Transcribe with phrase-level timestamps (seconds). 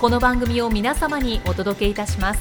[0.00, 2.40] この番組を皆様にお届けいたします。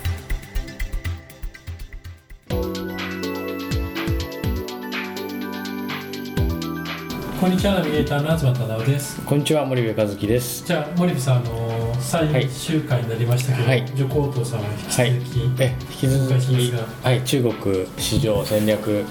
[7.41, 9.20] こんにちはナビゲーターの東忠夫です。
[9.26, 10.67] こんにちは森部和樹です。
[10.67, 11.66] じゃあ森部さんあの
[12.08, 16.72] 最終回になりましたけど、はい助行頭さんは引き続き、え引き続き
[17.04, 19.05] はい中国市場戦略、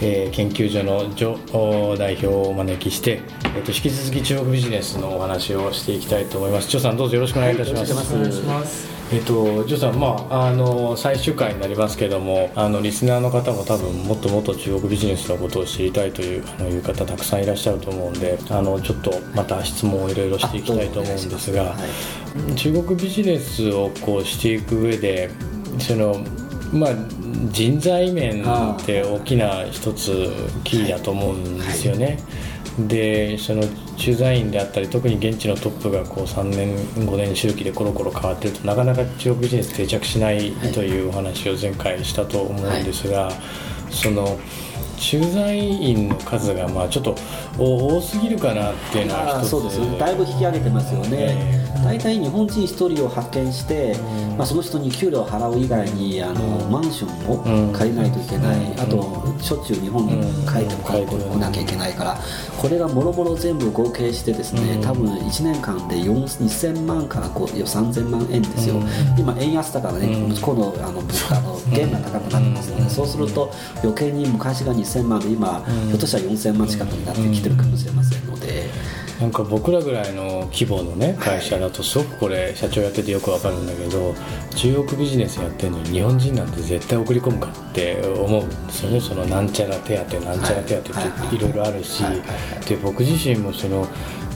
[0.00, 3.22] えー研究所のジョ代表をお招きして、
[3.54, 6.68] えっと引き続き中国ビジネスのお話をしていきたいと思います。
[6.68, 8.14] ジョさんどうぞよろしくお願いいたします。
[8.14, 21.76] お願いしますえっと、ジョさん、まあ、あの最終回になりますけどもあのリスナーの方も多分もっともっと中国ビジネスのことを知りたいというあのいう方たくさんいらっしゃると思うんであのちょっとまた質問をいろいろしていきたいと思うんですが、
[22.56, 25.28] 中国ビジネスをこうしていく上で
[25.78, 26.24] その
[26.72, 26.90] まあ
[27.50, 30.30] 人材面って大きな一つ
[30.64, 32.18] キーだと思うんですよね。
[32.78, 33.62] でその
[33.96, 43.30] 駐在員であったり特に現地のトップがこう3年5年周期でコロコロ変わってるとなかなか中国ビジネス定着しないというお話を前回したと思うんですが、
[43.90, 44.38] その
[44.96, 47.16] 駐在員の数がまあちょっと
[47.58, 49.98] 多すぎるかなっていうのは一つそうですね。
[49.98, 53.96] だいぶ引き上げてますよね、大体日本人1人を派遣して、
[54.36, 60.12] まあ、その人に給料を払う以外にあの、マンションを借りないといけない、あとしょっちゅう日本に
[60.46, 62.16] 帰ってうんこ来なきゃいけないから
[62.60, 68.76] これがもろもろ全部合計してですね、多分1年間で4 2000万から5いや3000万円ですよ、
[69.18, 78.70] 今円安だからね、向こうのあの物価の元が高くなってますので、そうすると余計に昔が2000万で今、ひょっとしたら4000万近くになってきてるかもしれませんので。
[79.22, 84.16] なんか僕らぐらいの規模のね会社だとすごくこれ社長やっててよくわかるんだけど
[84.56, 89.00] 中国ビジネスやってるのに日本人なんて絶対送り込むかって思うんですよね。
[89.00, 90.82] そのなんちゃら手当なんちゃら手当っ
[91.30, 91.38] てい。
[91.38, 92.02] ろいろあるし
[92.66, 93.86] で僕自身もその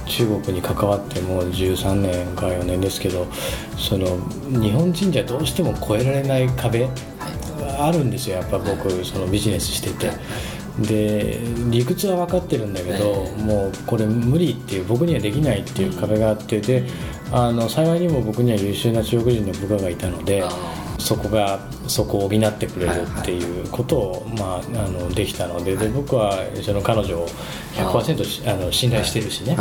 [0.06, 3.26] 中国に関わってもう13年か4年ですけど
[3.76, 4.06] その
[4.60, 6.88] 日本人じゃどうしても越えられない壁
[7.80, 8.36] あるんですよ。
[8.36, 10.12] やっぱ僕そのビジネスしてて。
[10.80, 16.86] で理屈は分かってるんだけど、もうこれ無理っていう僕にはできないっていう壁があってで
[17.32, 20.44] あの幸いにも僕には優秀な中国人の部下がいたので
[20.98, 27.28] そこがそこを補ってくれるっていうことを、まあ、あのできたのでで僕はその彼女を
[27.74, 29.56] 100%しあの信頼してるしね。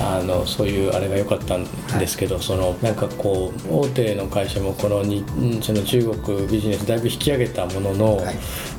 [0.00, 1.64] あのそういうあれが良かったん
[1.98, 5.24] ですけど、そのなんかこう大手の会社もこのに
[5.62, 8.20] その中国ビジネスだいぶ引き上げたものの、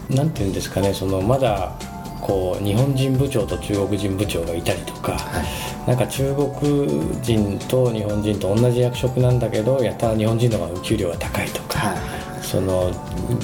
[0.10, 1.74] なんていうんですかねそのまだ
[2.22, 5.16] こう日本人部長と中国人部長がいたりとか、
[5.86, 11.94] なんか中国人と日本人と同じ役職なんだけどやったら日本人の方が給料が高いとか、
[12.42, 12.92] その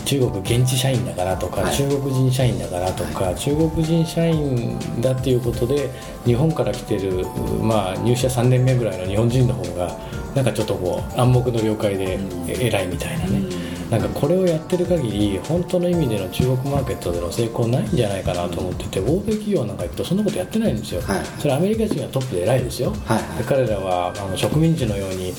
[0.05, 5.91] 中国現地社員だからとか、中国人社員だからとか、中国人社員だっていうことで
[6.25, 7.25] 日本から来てる、
[7.61, 9.95] まあ、入社3年目ぐらいの日本人の方が
[10.33, 12.17] なんかちょっとこう暗黙の了解で
[12.47, 13.60] 偉いみたいなね。
[13.91, 21.25] なんかこれをやってる限り本当の意味での中国マーケットでの成功ないんじゃないかなと思ってて欧米企業なんか行くとそんなことやってないんですよ、はい。
[21.37, 23.17] それアメリカ人がトップで偉いですよ、はい。
[23.17, 25.33] はいで彼らはあの植民地のように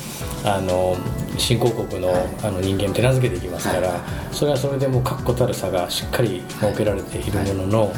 [0.45, 0.97] あの
[1.39, 4.01] 新興国の,、あの人間を手なずけていきますから、はい。
[4.35, 7.93] それはそれでもう確固たる差がしっかり設けられているものの、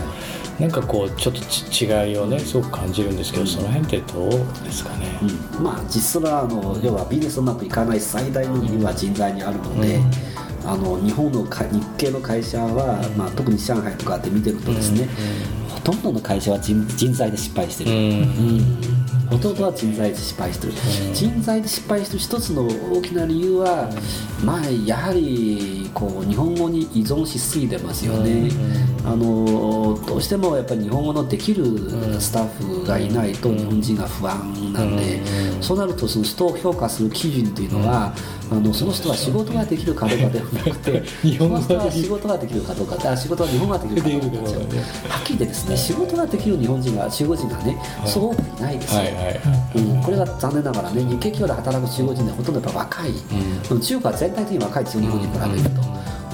[0.61, 4.31] なんかこうちょっとち違いをねすごく感じるんですけど、その辺ってどう
[4.63, 5.19] ですかね、
[5.57, 5.65] うん。
[5.65, 9.99] まあ実はあの要はビジネスうまくいかない最大の理由は人材にあるので、
[10.65, 15.09] あの日本のか日系の会社は、まあ、特に上海とかで見てるとですね、
[15.69, 18.95] ほとんどの会社は人人材で失敗してる、うん。
[19.31, 20.73] ほとんどは人材で失敗してる、
[21.13, 23.91] 人材で失敗してる一つの大きな理由は、
[24.45, 28.51] まあ、やはりこう日本語に依存しすぎてますよね、
[29.05, 31.65] あのどうしてもやっぱり日本語のできる
[32.21, 35.21] スタッフがいないと日本人が不安なんで、
[35.63, 38.13] そうなるとその人を評価する基準というのは、
[38.51, 44.83] あのその人は仕事ができるかどうかではなくて 日本語その人は仕事ができるかどうかあ仕事は日本語ができるかどうかなんですよね。
[45.09, 49.41] はっきり言ってですね仕事ができる日本人が中国人がね、そう多くいないですよ、はいはい。
[49.77, 53.11] うん、これが残念ながらね日系企業で働く中国人でほとんどやっぱ若い、
[53.71, 53.81] うん。
[53.81, 55.84] 中国は全体的に若いですよ日本に比べると。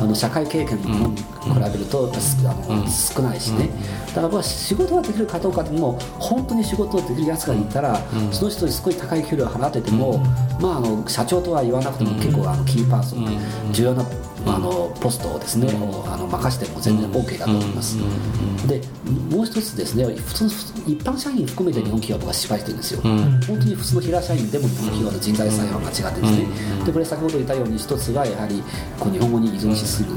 [0.00, 1.24] あの社会経験に比
[1.72, 3.68] べるとあの、少ないしね、
[4.08, 8.00] だからまあ仕事ができるかどうかっていうのも本当に仕事をできるやつがいたら、
[8.32, 10.18] その人にすごい高い給料を払ってても、
[10.60, 13.38] まあ、あの社長とは言わなくても結構あのキーパーソン、
[13.72, 14.04] 重要な
[14.46, 17.98] あのポストをですね、あの任せても全然 OK だと思います、
[18.66, 18.80] で
[19.30, 20.44] もう一つですね普通
[20.86, 22.80] 一般社員含めて日本企業とか失敗してるん。
[22.80, 28.62] ですよ、本当に普通の平社員でも日本企業の人材採用が違ってですね、でこれ先ほど言ったように一つはやはり
[28.98, 30.10] こう日本語に依存しする、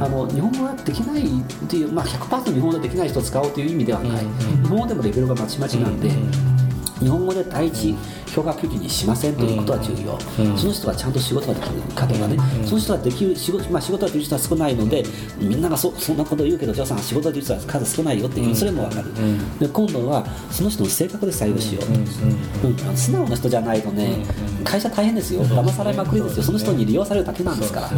[0.00, 4.24] あの日本語ができないっていう、まあ、100%日本語でできない人を使おうという意味ではない、
[4.62, 6.00] 日本語でもレベルがまちまちなん。
[6.00, 6.10] で、
[6.98, 7.94] 日本語で第一
[8.28, 10.18] 評価基準にしませんということは重要、
[10.56, 11.78] その人がちゃんと仕事ができる。
[11.94, 15.04] かとかね、その人ができる仕事,、まあ、仕事ができる人は少ないので
[15.38, 19.12] みんながそそんなことを言うけどジョーさん仕事ができる人は数少ないよっていう、それも分かる、
[19.58, 22.96] で今度はその人の性格で採用しよう、うん。
[22.96, 24.24] 素直な人じゃないとね、
[24.64, 25.42] 会社大変ですよ。
[25.44, 26.42] 騙されまくりですよ。
[26.42, 27.88] その人に利用されるだけなんですから。
[27.88, 27.94] そ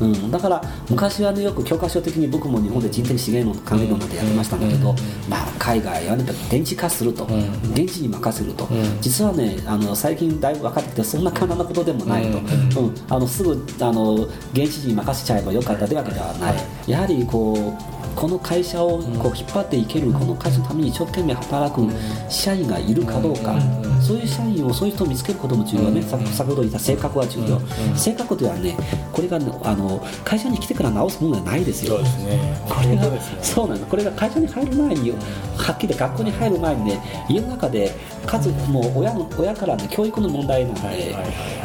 [0.00, 4.94] うん、だから昔はねよく教科書的に僕も日本で人的資源の管理論なんてやってましたんだけど、
[5.28, 7.24] まあ、海外はね電池化すると、
[7.72, 8.68] 現地に任せると、
[9.00, 12.24] 実はねあの最近だいぶ分かってきてそんな簡単なことでもない
[12.70, 12.94] と、うん。
[13.08, 14.14] あのすぐあの
[14.52, 16.56] 現地に任せちゃえばよかったというわけではない、
[16.86, 21.82] やはりこうこの会社をこう引っ張っていける、この会社のために一生懸命働く
[22.28, 23.56] 社員がいるかどうか、
[24.00, 27.60] そういう社員をそういう人を見つけることも重要ね、先先ほど言った性格は重要、
[27.96, 28.76] 性格というのはね
[29.12, 31.96] これがねあの会社に来てから直すものではないですよ。
[31.96, 32.62] そうですね。
[32.68, 33.02] これが
[33.42, 33.86] そうなの。
[33.86, 37.90] これが会社に入る前にはっきり学校に入る前にね家の中で
[38.24, 41.14] 数もう親の親からの教育の問題なんで、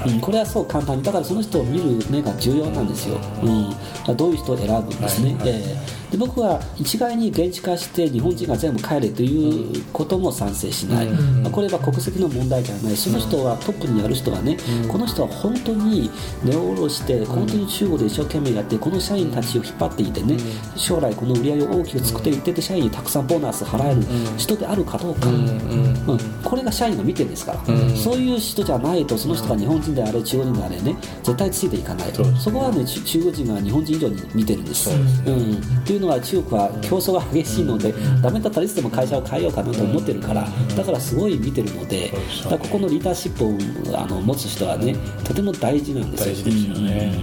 [0.08, 5.50] うん、これはそう簡単にだからその人を見る目が重要なんですよ、うん、どういう人を選ぶんですね、はいはい。
[5.50, 5.64] え
[5.96, 6.00] え。
[6.10, 12.96] で僕は一概に現地化して日本人が全部帰れということも賛成しない、まあこれは国籍の問題じゃない。
[12.96, 14.58] その人はトップにやる人はね、
[14.88, 16.10] この人は本当に
[16.44, 20.38] 根を下ろして本当に中国で一生懸命やってこの社員たちを引っ張っていてね、
[20.76, 24.02] 将来この売り上げを大きく作っていってで社員にたくさんボーナス払える
[24.38, 26.18] 人であるかどうか、うん
[26.50, 27.60] これが社員が見てるんですから、
[27.96, 42.12] そういう人じゃないとその人が日本人であれ中国人であれね絶対ついていかないそうですそこはね中中国人が日本人以上に見てるんですうん、っていうのは中国は競争が激しいので、ダメだったらいつでも会社を変えようかなと思ってるから、だからすごい見てるので、
[42.50, 46.34] だここのリーダーシップをあの持つ人はねとても大事なんですよ。
[46.34, 47.22] 大事ですよね、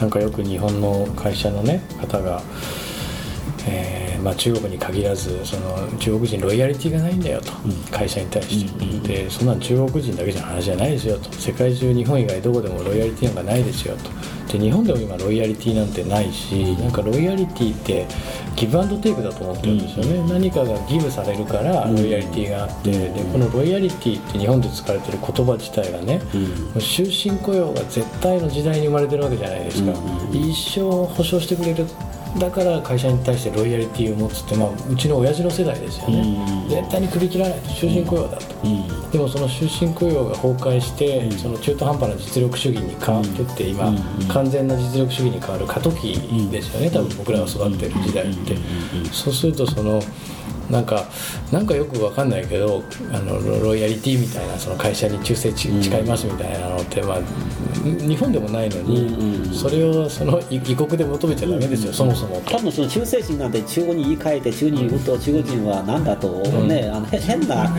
[0.00, 2.42] なんかよく日本の会社のね方が、
[3.66, 7.52] えーまあ、中国に限らずその中国人ロイヤリティがないんだよと、
[7.92, 11.30] 会社に対して、でそんなん中国人だけじゃ話じゃないですよと。
[11.34, 14.10] 世界中日本以外どこでもロイヤリティなんかないですよと。
[14.52, 18.06] で日本でも今ロイヤリティなんてないしなんかロイヤリティって
[18.56, 26.20] ギブアンドテイクだと思ってるんですよね、何かがギブされるからロイヤリティがあって、でこのロイヤリティって日本で使われてる言葉自体がね、
[26.78, 29.92] 終身雇用が絶対の時代に生まれてるわけじゃないですか、
[30.32, 31.84] 一生保証してくれる
[32.38, 38.44] だから会社に対してロイヤリティを持つって、まあ、うちの親父の世代ですよね、絶対に首切らない終身雇用だと、
[39.12, 43.94] でもその終身雇用が崩壊して、その中途半端な実力主義に変わってって今、
[44.28, 46.14] 完全な実力主義に変わる過渡期
[46.50, 48.56] ですよね、多分僕らが育ってる時代って、
[49.12, 50.00] そうするとその
[50.74, 51.04] なんか
[51.52, 57.20] なんかよくわかんないけどあのロロイヤリティみたいなその会社に忠誠ち誓いますみたいなのって、まあ、
[57.84, 62.42] 日本でもないのに、それをその異異国で求めちゃダメですよ、そもそも。
[62.46, 67.70] 多分その忠誠心なんて中国に言い換えて中国に言うと中国人は何だとね、あのへ変な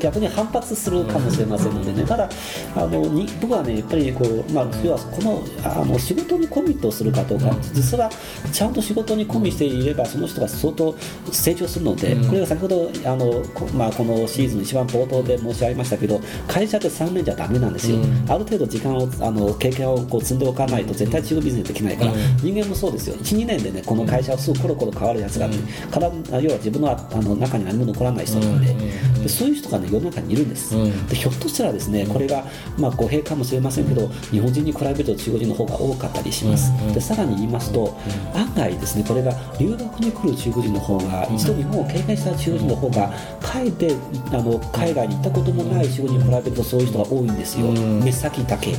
[0.00, 2.06] 逆に反発するかもしれませんのでね。
[2.06, 2.28] ただ
[2.74, 8.10] あのに僕はねやっぱりこう、まあ、要はこのあの仕事にコミットするかどうか実は
[8.52, 10.94] ちゃんと仕事にコミしていればその人が相当
[11.32, 23.16] 成長するので、これが先ほどあのこ,、まあ、このシーズンの一番冒頭で申し上げましたけど会社って3年じゃダメなんですよ、ある程度時間をあの経験をこう積んでおかないと絶対中国ビジネスできないから、人間もそうですよ。
[23.16, 25.58] 12年でねこの会社はすぐコロコロ変わるやつがあって、
[25.92, 28.74] から要は自分のあの中に何も残らない人なんで、
[29.22, 31.06] でそういう人が、ね、世の中にいるんです、うん。
[31.06, 32.44] でひょっとしたらですねこれが、
[32.78, 37.96] まあ、語弊かもしれませんけど日本人に比べると中国人の方が多かったりします、うんでさらに言いますと、
[38.34, 43.94] 案外ですねこれが留学に来る中国人の方が一度日本を経験した中国人の方がかえって
[44.32, 48.00] あの海外に行ったこともない中国人に比べるとそういう人が多いんですよ、うん。
[48.02, 48.74] 目先だけ。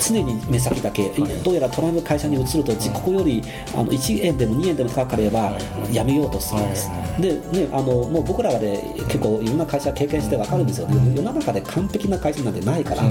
[0.00, 1.08] 常に目先だけ、
[1.44, 3.42] どうやらトランプ会社に移ると、ここより
[3.74, 5.56] あの1円でも2円でも高ければ
[5.90, 13.02] 辞めようとするんです、はいでね、あのもう僕らで結構いろんな会社経験して分かるんですよ、世の中で完璧な会社なんてないから、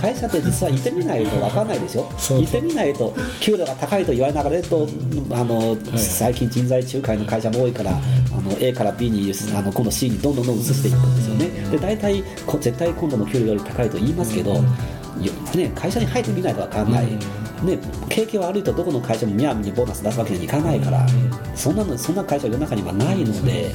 [0.00, 2.40] 会社って実は行ってみないと分かんないでしょ、そう。
[2.40, 4.88] 行ってみないと、給料が高いと言われながらと、
[5.30, 7.94] あの最近、人材仲介の会社も多いから、あ
[8.40, 14.62] の A から B にあの今度 C にどんどんどん移していくんですよね、で大体こ絶対今度の給料より高いと言いますけど、よ
[15.54, 17.06] ね、会社に入ってみないと分かんない。
[17.62, 21.06] ね、景気悪いとどこの会社もみやみにボーナス出すわけにはいかないから、
[21.54, 23.72] そんなのそんな会社は世の中にはないので、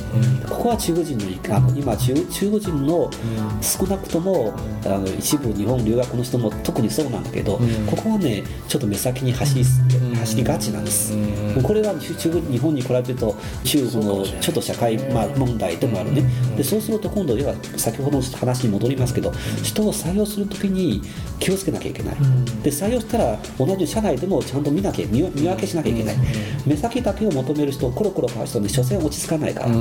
[0.49, 3.09] ここは中国人のあの今中、中国人の
[3.61, 4.53] 少なくとも
[4.85, 9.63] あの一部日本留学の人も特にそうなんだけど、ここはね、ちょっと目先に走り
[10.19, 11.13] 走りがちなんです、
[11.63, 16.23] これは中中国日本に比べると、中国のちょっと社会、まあ、問題でもあるね、
[16.55, 19.31] でそうすると今度、要は先ほどの話に戻りますけど、
[19.63, 21.01] 人を採用するときに
[21.39, 22.15] 気をつけなきゃいけない、
[22.63, 26.15] で採用したら同じ社内でもちゃんと見なきゃ見見分けしなきゃいけない、
[26.65, 29.77] 目先だけを求める人、コロコロ変わる人に所詮落ち着かないから、こう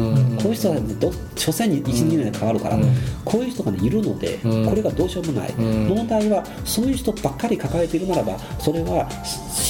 [0.49, 2.79] いう人は、ね、ど所詮に1、2年で変わるから、
[3.25, 9.09] こういう人が、ね、いるので、これがどうしようもない、問題はそういう人ばっかり抱えているならば、それは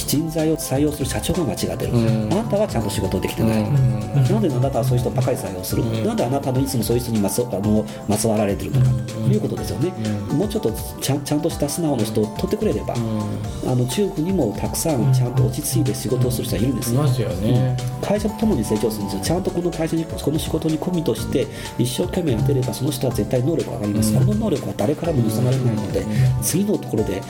[0.07, 1.91] 人材を採用する社長が間違ってる、
[2.31, 8.87] あなたはちゃんと仕事できてない、なんであなたはそういう人ばっかり採用する、なんであなたのいつもそういう人にまつあのまつわられてるのか。
[9.27, 9.91] ということですよね、
[10.31, 10.71] もうちょっと
[11.01, 17.01] ちゃんちゃんとした素直な人を取ってくれれば、あの中国にもたくさんちゃんと落ち着いて仕事をする人はいるんですよ。
[17.01, 17.77] いますよね、
[18.07, 21.45] 会社とともに成長するんですよ、ちゃんとこの会社に、この仕事にコミットして、
[21.77, 26.05] 一生懸命やってれば、その人は絶対能力が上がります、この能力は誰からも盗まれないので、
[26.41, 27.21] 次のところで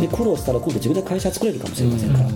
[0.00, 2.28] で苦労したら、今度自分で会社作れるかもしれませんから、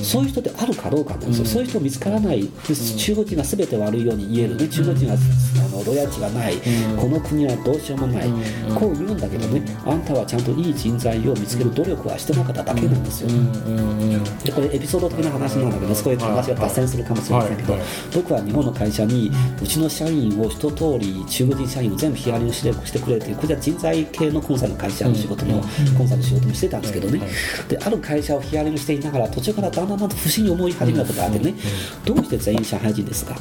[0.00, 6.54] そういう人ってあるかどうかなんですよ、そういう人見つからない、で中国人がすべて悪いように言えるね、中国人はあのロイヤルティがない、
[6.96, 8.28] この国はどうしようもない、
[8.74, 13.28] こう言うんだけどね、あんたはちゃんといい人材を見つける努力はしてなかっただけなんですよ。
[14.44, 17.88] でこれエピソード的な話なんだけど、そこで話が脱線するかもしれけど、はいはい。
[18.14, 19.30] 僕は日本の会社に
[19.62, 25.62] うちの社員を一通り中国人社員を全部ヒアリングしてしてくれてこれは人材系のコンサルの会社の仕事も、
[25.96, 27.20] コンサルの仕事もしてたんですけどね、
[27.68, 31.54] である会社をヒアリングしていながら途中からだんだんだんだん不審に思い始めたことがあってね、
[32.04, 33.36] どうして全員上海人ですか？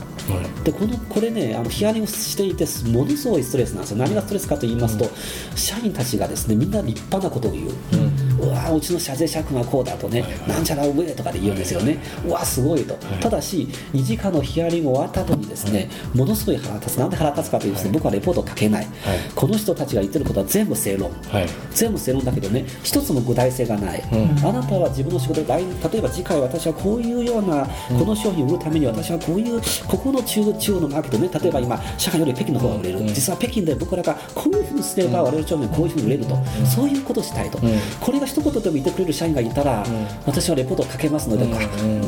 [0.63, 3.97] でこのこれねあのヒアリングしていてものすごいストレスなんですよ。
[3.97, 5.09] 何がストレスかと言いますと、
[5.55, 7.69] 社員たちがですねみんな立派なことを言う、
[8.39, 16.97] うわうちの社税借がこうだとね、なんちゃら上とかで言うんですよね、うわすごいと、ただし2時間のヒアリング終わった後にですねものすごい腹立つ。
[16.97, 18.87] なんで腹立つかというとですね、僕はレポートを書けない、
[19.35, 21.47] この人たちが言ってることは全部正論、はい。
[21.71, 24.03] 全部正論だけどね一つも具体性がない、
[24.43, 37.59] あなたは自分の仕事で来例えば次回私はこういうようなこの商品を売るために私はこういうここの中中央のマーケットね例えば今上海より北京の方が売れる、実は北京で僕らがこういうふうにすれば我々商品こういうふうに売れると、そういうことをしたいと、
[37.99, 39.85] これが一言でも言ってくれる社員がいたら、
[40.25, 41.59] 私はレポートを書けますので、あ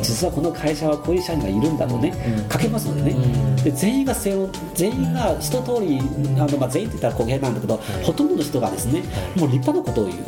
[0.02, 2.12] 実はこの会社はこういう社員がいるんだとね、
[2.52, 6.00] 書けますのでね、で全員が全員が一通り
[6.38, 9.02] あの、まあ、全員って言ったら公平なんだけど、ほとんどの人がですね
[9.36, 10.18] もう立派なことを言う。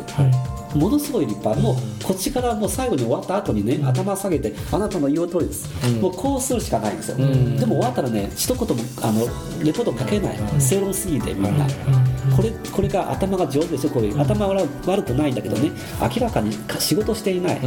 [0.75, 5.69] ものすごい立派、もうこっちからもう最後に終わった後にね、頭下げて、あなたの言う通りです、
[6.01, 9.25] もうこうするしかないんですよ、でも終わったらね、一言もあの
[9.63, 11.65] レポート書けない、正論すぎて、みんな、
[12.35, 17.59] これこれが頭が上手でしょ、こういう、頭は悪くないんだけどね、明らかに仕事していない。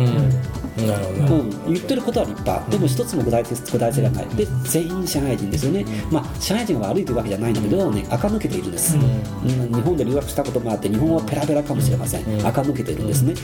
[0.75, 9.73] なるほど、うん、言ってることは立派、でも一つも具体性具体性がない、で全員上海人ですよね、まあ、上海人が悪いというわけじゃないんだけど、ね、垢抜けているんです、うん。
[9.73, 13.35] 日本で留学したこともあって、日本語はペラペラかもしれません、垢抜けているんですね、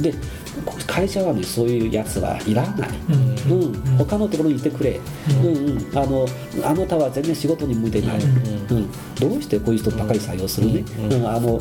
[0.00, 0.14] で
[0.86, 2.88] 会社は、ね、そういうやつはいらない、
[3.50, 3.96] うん。
[3.96, 5.00] 他のところにいてくれ、
[5.42, 5.56] うん。
[5.56, 6.26] うん、あの
[6.64, 8.90] あなたは全然仕事に向いていない、うん。
[9.14, 11.28] どうしてこういう人ばかり採用するね、うん。
[11.28, 11.60] あの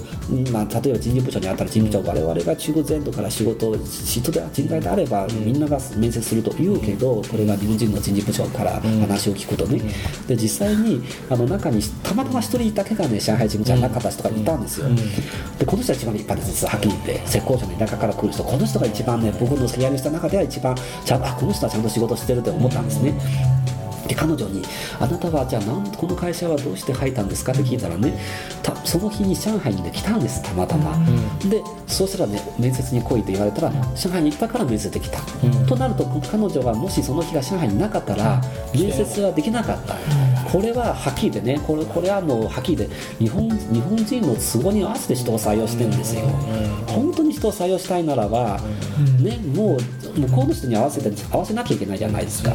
[0.52, 9.82] まあ、例えば人事部長にあったら人事部長、我々が中国全土から仕事を人で人材であれば、みんなが面接すると言うけど、これが日本人の人事部長から話を聞くとね、
[10.28, 14.88] で実際にあの中にたまたま一人だけがね、上海人じゃなかった人がいたんですよ、
[15.60, 20.76] でこの人が一番立派です、はっきり言って、浙江省の田舎から来る人、この人が一番ね、僕のヒアリングした中では一番
[21.06, 23.14] ちゃん、あこの人はちゃんと仕事してるって思ったんですね。
[24.08, 24.64] で彼女に
[25.02, 28.18] 「あなたはじゃあなんこの会社はどうして入ったんですか?」って聞いたらね
[28.64, 30.98] たその日に上海に、ね、来たんですたまたま、
[31.50, 35.20] でそうしたらね面接に来いと言われたら上海に行ったから面接できた、
[35.68, 38.42] となると彼女がもしその日が上海になかったら
[38.74, 39.96] 面接はできなかった、
[40.52, 42.90] これははっきりでねこれこれはもうはっきりで
[43.20, 46.22] 日本日本人の都合に合わせて人を採用してるんですよ、
[46.88, 48.60] 本当に人を採用したいならば、
[49.22, 52.54] ね、もう向こうの人に合わせて合わせなきゃいけないじゃないですか、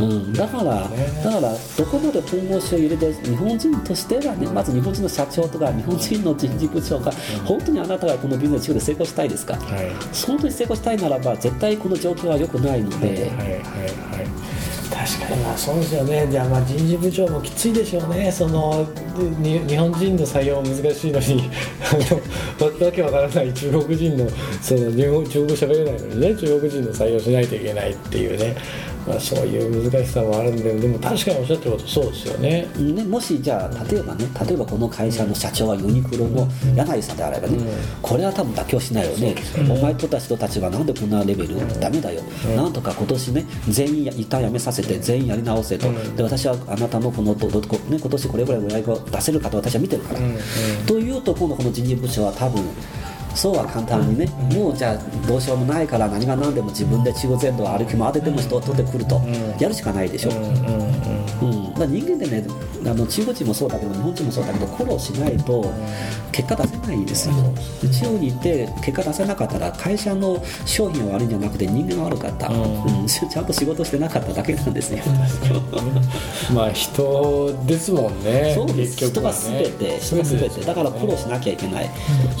[0.00, 7.10] うん、だから、だからどこまで本腰を入れて日本人としてはねまず日本人の社長とか日本人の人事部長が
[7.44, 9.90] 本当にあなたがこのビジネスで成功したいですか、はい。
[10.26, 13.96] 本当に成功したいならば絶対この状況は良くないので、はいはいはい
[15.06, 15.42] 確かに。
[15.42, 16.26] まあそうですよね。
[16.28, 18.32] じゃあまあ人事部長もきついでしょうね。
[18.32, 18.86] その
[19.40, 21.50] 日本人の採用難しいのに。
[21.80, 21.94] あ
[22.60, 24.28] のわけわからない中国人の
[24.60, 28.56] その中国語喋れないのにね中国人の採用しないといけないっていうね、
[29.06, 32.66] まあ、そういう難しさもあるんででも確かにおっしゃってることそうですよね。
[32.76, 37.58] ね、もしじゃあ例えばね例えばこの会社の社長はユニクロの柳井さんであればね、
[38.02, 39.34] これは多分妥協しないよね、
[39.70, 42.22] お前とたちとたちはなんでこんなレベル、ダメだよ、
[42.56, 50.20] なんとか今年ね全員一旦辞めさせて全員やり直せと、で私はあなたのこのどどこ、ね、今年これぐらい売り上げを出せるかと私は見てるから、
[50.86, 52.64] というと今度この人事部長は多分
[53.36, 59.20] そうは簡単にね、もうじゃあどうしようもないから何が何でも自分で中国全土を歩き回ってでも人を取ってくると、
[59.60, 61.15] やるしかないでしょ、うん、
[61.78, 62.46] だ人間ってね
[62.84, 65.72] あの中国人もそうだけど日本人もそうだけど苦労しないと
[66.32, 67.34] 結果出せないんですよ、
[67.82, 73.06] で中国に行って結果出せなかったら会社の商品が悪いんじゃなくて人間が悪かった、うん。
[73.06, 75.02] ちゃんと仕事してなかっただけなんですよ
[76.54, 79.06] まあ人ですもんねそうです。
[79.08, 79.98] 人が全て。
[79.98, 80.60] 人が全て。
[80.60, 81.90] だから苦労しなきゃいけない、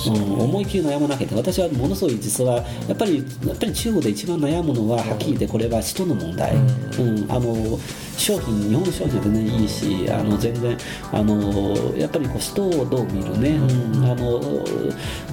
[0.06, 1.44] うん、思いっきり悩まなきゃいけない。
[1.44, 2.56] 私はものすごい実は
[2.88, 7.78] やっぱりやっぱり中国で一番悩むのははっきり言ってこれは人の問題、うん、あの
[8.16, 10.76] 商品日本の商品は全然いいしあの全然
[11.12, 14.04] あのやっぱりこう人をどう見るね、うん。
[14.04, 14.40] あの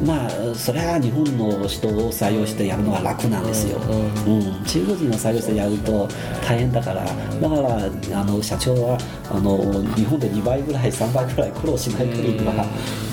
[0.06, 6.08] まあそれは日本の人を採用してやるのは楽なんですよ、うん中国人を採用してやると
[6.46, 7.04] 大変だから。
[7.04, 8.98] だからあの社長は
[9.30, 9.58] あの
[9.96, 12.66] 日本で2倍ぐらい3倍ぐらい苦労しない限りは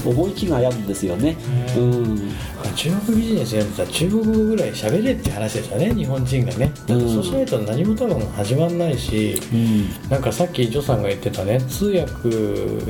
[0.05, 1.37] 思い切り悩むんですよね、
[1.77, 2.31] うん
[2.75, 6.73] 中国ビジネスやってたら中国語ぐらい喋れって話ですよね日本人がね。
[6.87, 9.41] だってそうしないと何も多分始まんないし、
[10.09, 12.31] なんかさっきジョさんが言ってたね通訳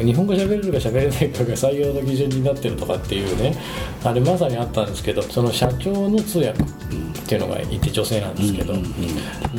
[0.02, 3.56] 日本語喋れるか喋れないかが採用の基準になってるとかっていうね。
[4.04, 6.62] あれまさにあったんですけどその社長の通訳
[7.30, 8.74] っていうのがいて女性なんですけど、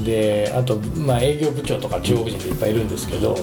[0.03, 3.33] であと、まあ、営業部長とか中国人でいっぱいいるんですけど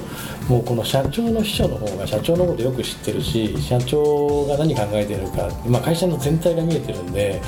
[0.51, 7.41] もうこの社長の秘書の方が社長のことよく知ってるし社長が何考えてるか、まあ、会社の全体が見えてるんで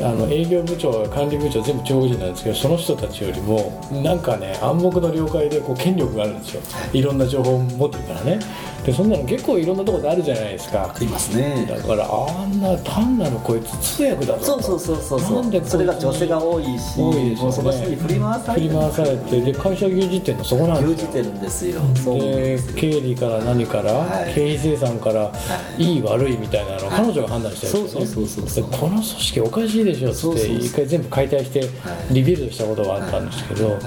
[0.00, 6.62] あの営業部長管理部長全部中国人なんですけどその人たちよりもなんかね暗黙の了解でこう権力があるんですよ。
[6.92, 8.40] いろんな情報を持ってるからね。
[8.84, 10.92] でそんなの結構いろんなところであるじゃないですか。
[10.92, 11.66] ありますね。
[11.68, 17.52] だからあんな単なるこいつ通訳だぞそうそうそうそうそなんでそれが女性が多いし多いですよね。
[17.52, 18.68] その人に振り回されて。
[18.68, 21.04] 振り回されてで会社牛耳ってんのそこなんですよ。
[21.04, 22.76] 牛耳ってるんですよでですよ。
[22.76, 24.34] 経理から何から、はい。
[24.34, 25.32] 経費生産から、
[25.78, 28.70] い、い悪いみたいなのを彼女が判断してるんですよね、そうそうそうそう。
[28.70, 31.68] でこの組織おかしいでしょって一回全部解体して
[32.10, 33.78] リビルドしたことがあったんですけど、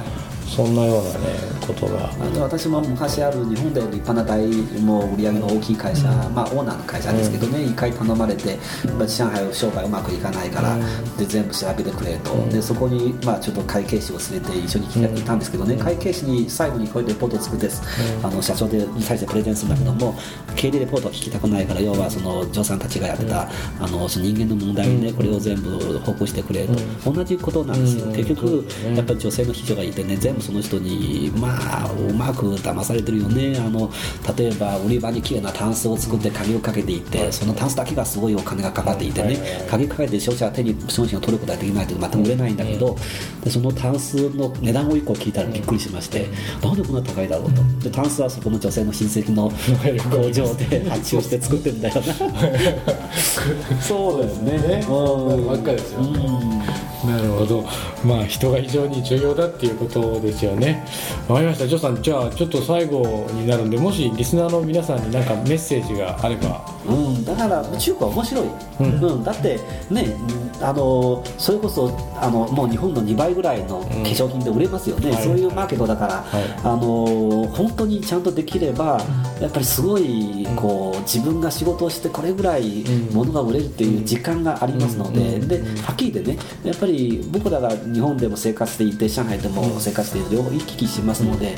[0.48, 1.18] そんなようなね
[1.66, 4.46] ことが、あの私も昔ある日本で立派な大
[4.82, 8.58] もう売り上げの大きい会社、まあオーナーの会社ですけどね、一回頼まれて、
[8.98, 10.78] まあ、上海商売うまくいかないから、
[11.18, 17.68] で全部調べてくれと、でそこに、まあ、ちょっと会計士を連れて一緒に来ていたんですけどね、会計士に最後にこういうレポートを作って、
[18.24, 20.16] あの社長でに対してプレゼンするんだけども
[20.56, 31.50] 経理レポートは聞きたくないから要はそのジョーさんたちがやってた、あのその人間の問題にね、これを全部報告してくれと、同じことなんですよ、結局やっぱり女性の秘書がいてね全部その人にま
[31.86, 33.58] あうまく騙されてるよね。
[33.60, 33.92] あの
[34.38, 39.66] 例えば売り場に綺麗なタンスを作って鍵をかけていってそのタンスだけがすごいお金がかかっていてね。
[39.70, 42.96] 鍵かけて消費者は手に商品を取ることができないと全く売れないんだけど
[43.44, 46.28] でそのタンスの値段を1個聞いたらびっくりしまして
[46.62, 47.62] なんでこんな高いだろうと。
[47.84, 49.52] でタンスはそこの女性の親戚の
[50.10, 52.04] 工場で発注して作ってるんだよな。
[53.82, 54.86] そうですね。
[54.88, 55.48] うん。
[55.48, 56.02] ばっかりですよ
[57.06, 57.64] なるほど。
[58.04, 60.86] まあ人が非常に重要だっていうことですよね。
[61.28, 61.68] わかりました。
[61.68, 66.66] ジョーさんじゃあちょっと最後になるんでもしリスナーの皆さんに何かメッセージがあれば。
[66.86, 68.46] うん、だから中国は面白い、
[68.82, 68.84] う
[69.20, 69.24] ん。
[69.24, 70.16] だってね
[70.62, 71.92] あのそれこそ
[72.22, 75.24] あのもう日本の2倍ぐらいの化粧品で売れますよね、はい。
[75.24, 76.44] そういうマーケットだから、はい。
[76.64, 79.02] あの本当にちゃんとできれば
[79.42, 86.95] やっぱりすごいこう自分が仕事をしてこれぐらい物が売れるっていう実感がありますので,、ではっきり言ってねやっぱり
[87.32, 91.56] 僕らが日本でも生活していて上海でも生活している両方行き来しますので、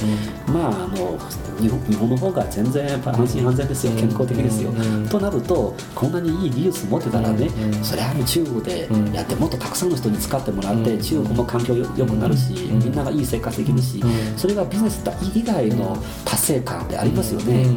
[0.48, 1.18] まああの
[1.60, 3.94] 日本日本の方が全然やっぱ安心安全ですよ。
[3.94, 4.72] 健康的ですよ、
[5.10, 7.50] となるとこんなにいい技術持ってたらね、
[7.82, 14.04] それは中国でやってもっとたくさんの人に使ってもらって、中国も環境よ良くなるし、みんながいい生活できるし、
[14.36, 17.68] それがビジネス以外の達成感ってありますよね、う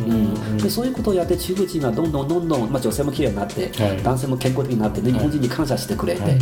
[0.54, 0.58] ん。
[0.58, 4.02] でそういうことをやって中国人がどんどんどんどん、まあ、女性も綺麗になって、はい。
[4.02, 6.38] 男性も健康的になって、ね、日本人に感謝してくれて、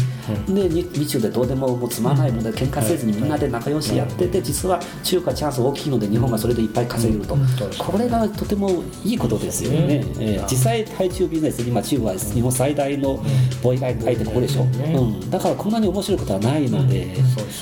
[0.48, 7.36] で日日中でどうでももうつまらないので喧嘩せずにみんなで仲良しやってて実は中国はチャンス大きいので日本がそれでいっぱい稼げると、
[7.78, 13.18] これがとてもいいことですよね、えー実際対中ビジネス今中国は日本最大の
[13.62, 17.14] 貿易相手ここでしょ、うん、だからこんなに面白いことはないので、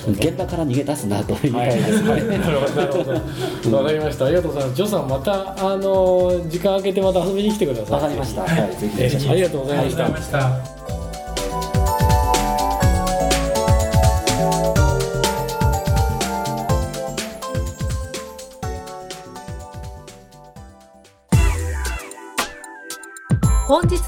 [0.08, 3.76] 現場から逃げ出すなと言いたいですね、なるほどなるほど。
[3.76, 4.26] わかりました。
[4.26, 4.76] ありがとうございます。
[4.76, 7.92] ジョーさんまたあの時間空けてまた遊びに来てください。
[7.92, 8.94] わかりました、はい、ぜひ。
[8.94, 10.75] お願いしますありがとうございました、ありがとうございました。